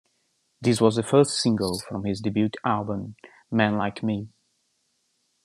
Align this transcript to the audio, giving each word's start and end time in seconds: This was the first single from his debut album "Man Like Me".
This 0.59 0.81
was 0.81 0.95
the 0.95 1.03
first 1.03 1.37
single 1.39 1.77
from 1.87 2.05
his 2.05 2.21
debut 2.21 2.49
album 2.65 3.17
"Man 3.51 3.77
Like 3.77 4.01
Me". 4.01 4.29